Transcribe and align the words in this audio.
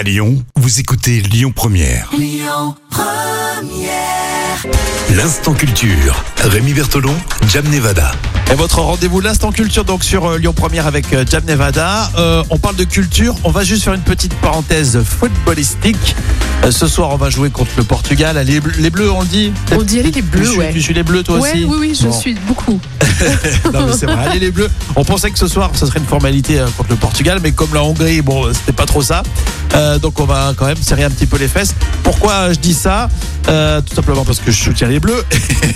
À 0.00 0.02
Lyon, 0.02 0.42
vous 0.56 0.80
écoutez 0.80 1.20
Lyon 1.20 1.52
Première. 1.54 2.10
L'instant 5.14 5.52
culture. 5.52 6.24
Rémi 6.42 6.72
Bertolon, 6.72 7.14
Jam 7.50 7.66
Nevada. 7.68 8.10
Et 8.50 8.54
votre 8.54 8.78
rendez-vous 8.80 9.20
l'instant 9.20 9.52
culture 9.52 9.84
donc 9.84 10.02
sur 10.02 10.24
euh, 10.24 10.38
Lyon 10.38 10.54
Première 10.54 10.86
avec 10.86 11.12
euh, 11.12 11.26
Jam 11.30 11.42
Nevada. 11.46 12.10
Euh, 12.16 12.42
on 12.48 12.56
parle 12.56 12.76
de 12.76 12.84
culture. 12.84 13.34
On 13.44 13.50
va 13.50 13.62
juste 13.62 13.84
faire 13.84 13.92
une 13.92 14.00
petite 14.00 14.32
parenthèse 14.36 15.02
footballistique. 15.04 16.16
Euh, 16.64 16.70
ce 16.70 16.86
soir, 16.88 17.10
on 17.12 17.16
va 17.16 17.28
jouer 17.28 17.50
contre 17.50 17.72
le 17.76 17.84
Portugal. 17.84 18.42
Les, 18.46 18.58
Bleus- 18.60 18.72
les 18.78 18.88
Bleus, 18.88 19.10
on 19.12 19.20
le 19.20 19.26
dit? 19.26 19.52
On 19.72 19.82
dit 19.82 19.98
allez 20.00 20.12
les 20.12 20.22
bleus, 20.22 20.40
tu, 20.44 20.48
suis- 20.48 20.58
ouais. 20.58 20.72
Tu 20.72 20.80
suis 20.80 20.94
les 20.94 21.02
Bleus 21.02 21.24
toi 21.24 21.38
Ouais, 21.40 21.50
aussi. 21.52 21.64
oui, 21.64 21.76
oui, 21.78 21.98
je 22.00 22.06
Bon. 22.06 22.12
suis 22.18 22.34
beaucoup. 22.46 22.80
non 23.74 23.86
mais 23.86 23.92
c'est 23.92 24.06
vrai. 24.06 24.28
Allez 24.30 24.38
les 24.38 24.50
Bleus. 24.50 24.70
On 24.96 25.04
pensait 25.04 25.30
que 25.30 25.38
ce 25.38 25.46
soir, 25.46 25.70
ce 25.74 25.84
serait 25.84 25.98
une 25.98 26.06
formalité 26.06 26.58
contre 26.78 26.88
le 26.88 26.96
Portugal, 26.96 27.38
mais 27.42 27.52
comme 27.52 27.74
la 27.74 27.82
Hongrie, 27.82 28.22
bon, 28.22 28.50
c'était 28.54 28.72
pas 28.72 28.86
trop 28.86 29.02
ça. 29.02 29.22
Euh, 29.74 29.98
donc 29.98 30.18
on 30.20 30.24
va 30.24 30.52
quand 30.56 30.66
même 30.66 30.76
serrer 30.82 31.04
un 31.04 31.10
petit 31.10 31.26
peu 31.26 31.36
les 31.38 31.48
fesses. 31.48 31.74
Pourquoi 32.02 32.52
je 32.52 32.58
dis 32.58 32.74
ça 32.74 33.08
Euh, 33.48 33.80
Tout 33.80 33.94
simplement 33.94 34.24
parce 34.24 34.40
que 34.40 34.50
je 34.50 34.62
soutiens 34.62 34.88
les 34.88 35.00
Bleus 35.00 35.24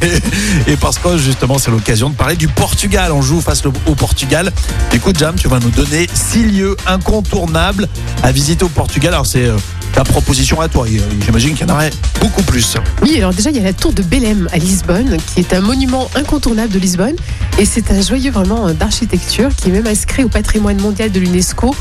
et 0.67 0.77
parce 0.77 0.99
que 0.99 1.17
justement 1.17 1.59
c'est 1.59 1.71
l'occasion 1.71 2.11
de 2.11 2.15
parler 2.15 2.37
du 2.37 2.49
Portugal. 2.49 3.13
On 3.13 3.23
joue 3.23 3.41
face 3.41 3.63
au 3.67 3.95
Portugal. 3.95 4.53
Écoute 4.93 5.19
Jam, 5.19 5.35
tu 5.37 5.49
vas 5.49 5.59
nous 5.61 5.71
donner 5.71 6.09
six 6.13 6.45
lieux 6.45 6.77
incontournables 6.87 7.89
à 8.23 8.33
visiter 8.33 8.65
au 8.65 8.69
Portugal. 8.69 9.15
Alors 9.15 9.27
c'est 9.27 9.47
euh, 9.47 9.57
ta 9.95 10.05
proposition 10.05 10.61
à 10.61 10.69
toi. 10.69 10.87
Euh, 10.87 10.99
J'imagine 11.25 11.55
qu'il 11.55 11.67
y 11.67 11.71
en 11.71 11.75
aurait 11.75 11.91
beaucoup 12.21 12.43
plus. 12.43 12.77
Oui, 13.03 13.17
alors 13.17 13.33
déjà, 13.33 13.51
il 13.51 13.57
y 13.57 13.61
a 13.61 13.63
la 13.63 13.73
tour 13.73 13.93
de 13.93 14.03
Belém 14.03 14.49
à 14.53 14.59
Lisbonne, 14.59 15.17
qui 15.35 15.41
est 15.41 15.53
un 15.55 15.61
monument 15.61 16.11
incontournable 16.15 16.73
de 16.73 16.79
Lisbonne. 16.79 17.15
Et 17.59 17.65
c'est 17.65 17.91
un 17.91 18.01
joyeux 18.01 18.31
vraiment 18.33 18.69
euh, 18.69 18.73
d'architecture 18.73 19.51
qui 19.57 19.69
est 19.69 19.73
même 19.73 19.87
inscrit 19.87 20.25
au 20.25 20.29
patrimoine 20.29 20.81
mondial 20.81 21.11
de 21.13 21.21
l'UNESCO. 21.21 21.75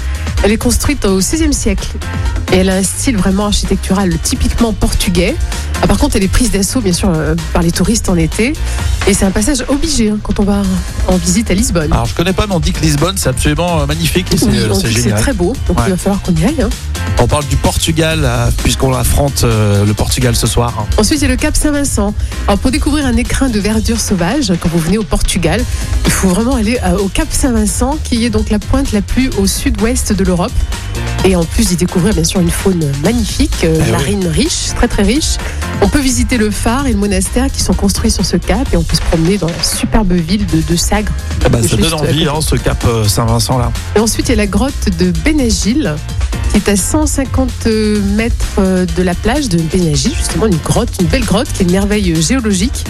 Elle 0.43 0.51
est 0.51 0.57
construite 0.57 1.05
au 1.05 1.17
XVIe 1.17 1.53
siècle. 1.53 1.87
Et 2.51 2.57
elle 2.57 2.69
a 2.69 2.75
un 2.75 2.83
style 2.83 3.17
vraiment 3.17 3.45
architectural 3.45 4.15
typiquement 4.21 4.73
portugais. 4.73 5.35
Ah, 5.81 5.87
par 5.87 5.97
contre, 5.97 6.15
elle 6.15 6.23
est 6.23 6.27
prise 6.27 6.51
d'assaut, 6.51 6.81
bien 6.81 6.93
sûr, 6.93 7.09
euh, 7.09 7.35
par 7.51 7.61
les 7.63 7.71
touristes 7.71 8.09
en 8.09 8.15
été. 8.15 8.53
Et 9.07 9.13
c'est 9.13 9.25
un 9.25 9.31
passage 9.31 9.65
obligé 9.67 10.09
hein, 10.11 10.17
quand 10.21 10.39
on 10.39 10.43
va 10.43 10.61
en 11.07 11.15
visite 11.17 11.49
à 11.49 11.55
Lisbonne. 11.55 11.91
Alors 11.91 12.05
je 12.05 12.13
connais 12.13 12.31
pas, 12.33 12.45
mais 12.47 12.53
on 12.53 12.59
dit 12.59 12.71
que 12.71 12.79
Lisbonne 12.81 13.15
c'est 13.17 13.27
absolument 13.29 13.85
magnifique 13.85 14.27
et 14.33 14.37
c'est 14.37 14.45
Oui, 14.45 14.59
euh, 14.59 14.69
on 14.71 14.75
c'est 14.79 14.91
génial. 14.91 15.19
très 15.19 15.33
beau, 15.33 15.53
donc 15.67 15.77
Ouais. 15.79 15.85
il 15.87 15.91
va 15.91 15.97
falloir 15.97 16.21
qu'on 16.21 16.33
y 16.35 16.45
aille. 16.45 16.61
hein. 16.61 16.69
On 17.19 17.27
parle 17.27 17.45
du 17.45 17.55
Portugal, 17.55 18.21
euh, 18.23 18.49
puisqu'on 18.63 18.93
affronte 18.93 19.43
euh, 19.43 19.85
le 19.85 19.93
Portugal 19.93 20.35
ce 20.35 20.45
soir. 20.45 20.85
Ensuite, 20.97 21.19
il 21.19 21.23
y 21.23 21.25
a 21.25 21.29
le 21.29 21.37
Cap 21.37 21.55
Saint-Vincent. 21.55 22.13
Alors, 22.47 22.59
pour 22.59 22.69
découvrir 22.69 23.05
un 23.05 23.15
écrin 23.15 23.49
de 23.49 23.59
verdure 23.59 23.99
sauvage, 23.99 24.51
quand 24.59 24.69
vous 24.69 24.79
venez 24.79 24.97
au 24.97 25.03
Portugal, 25.03 25.63
il 26.05 26.11
faut 26.11 26.27
vraiment 26.27 26.55
aller 26.55 26.79
euh, 26.83 26.97
au 26.97 27.07
Cap 27.07 27.27
Saint-Vincent, 27.31 27.97
qui 28.03 28.25
est 28.25 28.29
donc 28.29 28.49
la 28.49 28.59
pointe 28.59 28.91
la 28.91 29.01
plus 29.01 29.29
au 29.37 29.47
sud-ouest 29.47 30.11
de 30.11 30.23
l'Europe. 30.23 30.51
Et 31.25 31.35
en 31.35 31.43
plus 31.45 31.69
d'y 31.69 31.75
découvrir, 31.75 32.13
bien 32.13 32.23
sûr, 32.23 32.41
une 32.41 32.51
faune 32.51 32.91
magnifique, 33.03 33.63
euh, 33.63 33.81
Eh 33.87 33.91
marine 33.91 34.27
riche, 34.27 34.73
très 34.75 34.87
très 34.87 35.03
riche. 35.03 35.37
On 35.81 35.87
peut 35.87 35.99
visiter 35.99 36.37
le 36.37 36.51
phare 36.51 36.87
et 36.87 36.91
le 36.91 36.97
monastère 36.97 37.51
qui 37.51 37.61
sont 37.61 37.73
construits 37.73 38.11
sur 38.11 38.25
ce 38.25 38.37
cap 38.37 38.67
et 38.73 38.77
on 38.77 38.83
peut 38.83 38.95
se 38.95 39.01
promener 39.01 39.37
dans 39.37 39.47
la 39.47 39.63
superbe 39.63 40.11
ville 40.13 40.45
de, 40.45 40.61
de 40.61 40.75
Sagres. 40.75 41.11
Ah 41.45 41.49
bah, 41.49 41.59
ça 41.61 41.77
donne 41.77 41.93
envie, 41.93 42.27
hein, 42.27 42.41
ce 42.41 42.55
cap 42.55 42.83
euh, 42.85 43.05
Saint-Vincent 43.05 43.57
là. 43.57 43.71
Et 43.95 43.99
ensuite, 43.99 44.27
il 44.29 44.31
y 44.31 44.33
a 44.33 44.37
la 44.37 44.47
grotte 44.47 44.89
de 44.99 45.11
Benagil, 45.11 45.95
qui 46.51 46.57
est 46.57 46.69
à 46.69 46.75
150 46.75 47.67
mètres 48.15 48.45
euh, 48.59 48.85
de 48.97 49.03
la 49.03 49.15
plage 49.15 49.49
de 49.49 49.59
Benagil, 49.59 50.13
justement 50.15 50.45
une 50.45 50.57
grotte, 50.57 50.89
une 50.99 51.07
belle 51.07 51.25
grotte 51.25 51.47
qui 51.53 51.63
est 51.63 51.65
une 51.65 51.71
merveille 51.71 52.21
géologique 52.21 52.85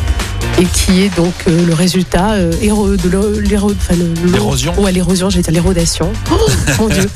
et 0.60 0.66
qui 0.66 1.02
est 1.02 1.16
donc 1.16 1.34
euh, 1.48 1.66
le 1.66 1.74
résultat 1.74 2.32
euh, 2.34 2.52
de 2.52 4.32
L'érosion. 4.32 4.74
Ouais, 4.80 4.92
l'érosion, 4.92 5.30
j'allais 5.30 5.44
dire 5.44 5.54
l'érodation. 5.54 6.12
Oh, 6.32 6.36
mon 6.80 6.88
Dieu. 6.90 7.10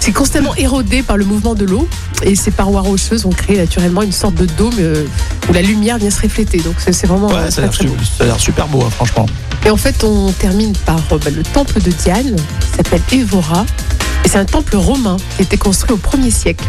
C'est 0.00 0.12
constamment 0.12 0.54
érodé 0.56 1.02
par 1.02 1.16
le 1.16 1.24
mouvement 1.24 1.54
de 1.54 1.64
l'eau 1.64 1.88
et 2.22 2.34
ces 2.36 2.50
parois 2.50 2.82
rocheuses 2.82 3.24
ont 3.26 3.30
créé 3.30 3.56
naturellement 3.56 4.02
une 4.02 4.12
sorte 4.12 4.34
de 4.34 4.46
dôme 4.46 4.74
euh, 4.78 5.04
où 5.48 5.52
la 5.52 5.62
lumière 5.62 5.98
vient 5.98 6.10
se 6.10 6.20
refléter. 6.20 6.58
Donc 6.58 6.74
c'est 6.78 7.06
vraiment 7.06 7.30
euh, 7.32 7.44
Ouais, 7.44 7.50
ça 7.50 7.62
a 7.62 7.62
très, 7.62 7.62
l'air 7.62 7.70
très 7.72 7.84
su- 7.84 7.88
beau. 7.90 7.96
ça 8.18 8.24
a 8.24 8.26
l'air 8.26 8.40
super 8.40 8.68
beau, 8.68 8.82
hein, 8.82 8.90
franchement. 8.90 9.26
Et 9.64 9.70
en 9.70 9.76
fait, 9.76 10.02
on 10.04 10.30
termine 10.32 10.72
par 10.84 10.96
bah, 11.10 11.30
le 11.34 11.42
temple 11.42 11.80
de 11.80 11.90
Diane, 11.90 12.36
qui 12.60 12.68
s'appelle 12.76 13.00
Évora. 13.12 13.64
Et 14.24 14.28
c'est 14.28 14.38
un 14.38 14.44
temple 14.44 14.76
romain 14.76 15.16
qui 15.36 15.42
a 15.42 15.44
été 15.44 15.56
construit 15.56 15.92
au 15.94 15.98
1er 15.98 16.30
siècle 16.30 16.64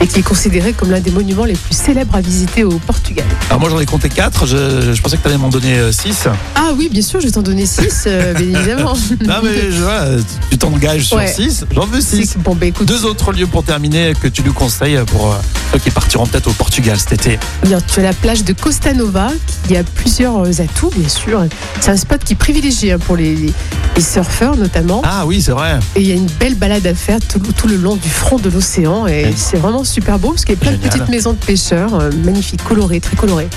et 0.00 0.06
qui 0.06 0.20
est 0.20 0.22
considéré 0.22 0.72
comme 0.74 0.90
l'un 0.92 1.00
des 1.00 1.10
monuments 1.10 1.44
les 1.44 1.54
plus 1.56 1.74
célèbres 1.74 2.14
à 2.14 2.20
visiter 2.20 2.62
au 2.62 2.78
Portugal. 2.78 3.24
Alors 3.50 3.60
moi 3.60 3.68
j'en 3.70 3.80
ai 3.80 3.86
compté 3.86 4.08
4, 4.08 4.46
je, 4.46 4.92
je 4.94 5.02
pensais 5.02 5.16
que 5.16 5.22
tu 5.22 5.28
allais 5.28 5.38
m'en 5.38 5.48
donner 5.48 5.90
6. 5.90 6.28
Ah 6.54 6.70
oui, 6.76 6.88
bien 6.92 7.02
sûr, 7.02 7.18
je 7.20 7.26
vais 7.26 7.32
t'en 7.32 7.42
donner 7.42 7.66
6, 7.66 8.04
bien 8.06 8.34
évidemment. 8.38 8.94
non 9.26 9.34
mais 9.42 9.72
je, 9.72 9.82
voilà, 9.82 10.10
tu 10.50 10.58
t'engages 10.58 11.04
sur 11.06 11.16
Ouais. 11.16 11.26
6, 11.26 11.64
j'en 11.74 11.86
veux 11.86 12.00
6. 12.00 12.16
Six. 12.16 12.36
Bon, 12.38 12.54
bah 12.54 12.66
écoute, 12.66 12.86
Deux 12.86 13.04
autres 13.06 13.32
lieux 13.32 13.48
pour 13.48 13.64
terminer 13.64 14.12
que 14.20 14.28
tu 14.28 14.42
nous 14.44 14.52
conseilles 14.52 15.00
pour 15.06 15.32
euh, 15.32 15.36
ceux 15.72 15.78
qui 15.80 15.90
partiront 15.90 16.26
peut-être 16.26 16.46
au 16.48 16.52
Portugal 16.52 16.96
cet 16.98 17.12
été. 17.14 17.38
bien, 17.64 17.80
tu 17.80 17.98
as 17.98 18.04
la 18.04 18.12
plage 18.12 18.44
de 18.44 18.52
Costa 18.52 18.92
Nova 18.92 19.30
qui 19.66 19.76
a 19.76 19.82
plusieurs 19.82 20.44
euh, 20.46 20.60
atouts, 20.62 20.92
bien 20.94 21.08
sûr. 21.08 21.44
C'est 21.80 21.90
un 21.90 21.96
spot 21.96 22.22
qui 22.22 22.34
est 22.34 22.36
privilégié 22.36 22.92
hein, 22.92 22.98
pour 23.00 23.16
les, 23.16 23.34
les, 23.34 23.52
les 23.98 24.04
surfeurs 24.04 24.56
notamment. 24.56 25.02
Ah 25.04 25.26
oui, 25.26 25.42
c'est 25.42 25.50
vrai. 25.50 25.80
Et 25.96 26.02
il 26.02 26.06
y 26.06 26.12
a 26.12 26.14
une 26.14 26.28
belle 26.38 26.54
balade 26.54 26.86
à 26.86 26.94
faire 26.94 27.18
tout, 27.18 27.40
tout 27.40 27.66
le 27.66 27.74
long 27.74 27.96
du 27.96 28.08
front 28.08 28.36
de 28.36 28.48
l'océan. 28.48 29.08
Et 29.08 29.32
c'est 29.34 29.56
vraiment 29.56 29.82
super 29.82 30.20
beau 30.20 30.30
parce 30.30 30.44
qu'il 30.44 30.54
y 30.54 30.58
a 30.58 30.60
plein 30.60 30.70
de 30.70 30.76
petites 30.76 31.08
maisons 31.08 31.32
de 31.32 31.38
pêcheurs, 31.38 31.92
euh, 31.96 32.10
magnifiques, 32.24 32.62
colorées, 32.62 33.00
très 33.00 33.16
colorées. 33.16 33.48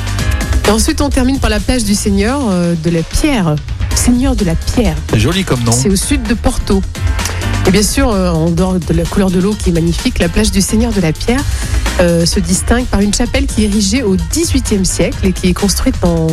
Et 0.68 0.72
ensuite, 0.72 1.00
on 1.00 1.10
termine 1.10 1.38
par 1.38 1.52
la 1.52 1.60
plage 1.60 1.84
du 1.84 1.94
Seigneur 1.94 2.40
euh, 2.50 2.74
de 2.84 2.90
la 2.90 3.04
Pierre. 3.04 3.56
Seigneur 3.94 4.36
de 4.36 4.44
la 4.44 4.56
Pierre. 4.56 4.96
C'est 5.12 5.20
joli 5.20 5.44
comme 5.44 5.62
nom. 5.62 5.72
C'est 5.72 5.90
au 5.90 5.96
sud 5.96 6.24
de 6.24 6.34
Porto. 6.34 6.82
Et 7.68 7.72
bien 7.72 7.84
sûr, 7.84 8.10
euh, 8.10 8.32
en 8.32 8.50
dehors 8.50 8.80
de 8.80 8.94
la 8.96 9.04
couleur 9.04 9.30
de 9.30 9.40
l'eau 9.40 9.54
qui 9.54 9.70
est 9.70 9.74
magnifique, 9.74 10.18
la 10.18 10.28
plage 10.28 10.50
du 10.50 10.62
Seigneur 10.62 10.92
de 10.92 11.02
la 11.02 11.14
Pierre 11.14 11.44
euh, 12.00 12.26
se 12.26 12.40
distingue 12.40 12.86
par 12.86 13.02
une 13.02 13.14
chapelle 13.14 13.46
qui 13.46 13.64
est 13.64 13.68
érigée 13.68 14.02
au 14.02 14.16
XVIIIe 14.16 14.88
siècle 14.88 15.24
et 15.24 15.34
qui 15.34 15.50
est 15.50 15.54
construite 15.54 16.04
en, 16.04 16.30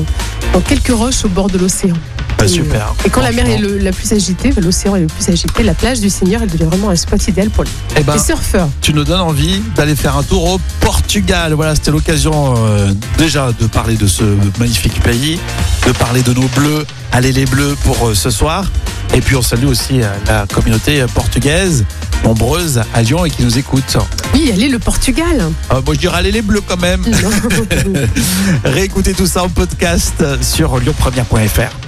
en 0.55 0.61
quelques 0.61 0.97
roches 0.97 1.27
au 1.27 1.29
bord 1.29 1.49
de 1.49 1.59
l'océan. 1.59 1.97
Ah, 2.41 2.45
Et, 2.45 2.49
super. 2.49 2.95
Et 3.05 3.11
quand 3.11 3.21
la 3.21 3.33
mer 3.33 3.49
est 3.49 3.59
le- 3.59 3.79
la 3.79 3.91
plus 3.93 4.13
agitée, 4.13 4.51
enfin, 4.53 4.61
l'océan 4.61 4.95
est 4.97 5.01
le 5.01 5.07
plus 5.07 5.29
agité, 5.29 5.63
la 5.65 5.75
plage 5.75 6.01
du 6.01 6.09
Seigneur, 6.09 6.41
elle 6.43 6.49
devient 6.51 6.65
vraiment 6.67 6.91
un 6.91 6.97
spot 6.97 7.27
idéal 7.29 7.51
pour 7.51 7.65
les, 7.65 7.71
Eh 7.97 8.03
ben, 8.05 8.15
les 8.15 8.19
surfeurs. 8.21 8.69
tu 8.81 8.95
nous 8.95 9.03
donnes 9.05 9.21
envie 9.21 9.61
d'aller 9.75 9.97
faire 9.97 10.17
un 10.17 10.23
tour 10.23 10.45
au 10.55 10.61
Portugal. 10.81 11.53
Voilà, 11.55 11.75
c'était 11.75 11.91
l'occasion 11.91 12.55
euh, 12.57 12.93
déjà 13.19 13.51
de 13.61 13.67
parler 13.67 13.97
de 13.97 14.07
ce 14.07 14.23
magnifique 14.61 15.01
pays, 15.03 15.41
de 15.87 15.93
parler 15.93 16.23
de 16.23 16.33
nos 16.33 16.47
bleus. 16.57 16.87
Allez 17.13 17.33
les 17.33 17.47
bleus 17.47 17.77
pour 17.85 18.09
euh, 18.09 18.15
ce 18.15 18.31
soir. 18.31 18.65
Et 19.15 19.21
puis 19.23 19.35
on 19.37 19.43
salue 19.43 19.65
aussi 19.67 20.03
euh, 20.03 20.07
la 20.27 20.47
communauté 20.47 21.01
euh, 21.01 21.07
portugaise, 21.09 21.85
nombreuse 22.25 22.81
à 22.95 23.03
Lyon 23.03 23.25
et 23.25 23.31
qui 23.31 23.43
nous 23.43 23.57
écoute. 23.59 23.97
Oui, 24.35 24.51
allez 24.53 24.69
le 24.69 24.79
Portugal. 24.79 25.43
Euh, 25.73 25.81
moi 25.85 25.95
je 25.95 25.99
dirais 25.99 26.19
allez 26.19 26.31
les 26.33 26.43
bleus 26.43 26.61
quand 26.67 26.81
même. 26.81 27.03
Réécoutez 28.65 29.15
tout 29.15 29.27
ça 29.27 29.43
en 29.43 29.49
podcast 29.49 30.23
sur 30.43 30.79
lyonpremière.fr. 30.79 31.88